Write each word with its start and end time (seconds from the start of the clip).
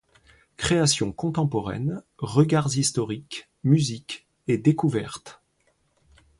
Création 0.57 1.11
contemporaine, 1.11 2.01
regards 2.17 2.75
historiques, 2.75 3.51
musique 3.63 4.25
et 4.47 4.57
découvertes. 4.57 5.43